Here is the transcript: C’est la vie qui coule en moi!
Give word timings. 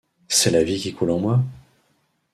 C’est 0.27 0.49
la 0.49 0.63
vie 0.63 0.79
qui 0.79 0.95
coule 0.95 1.11
en 1.11 1.19
moi! 1.19 1.43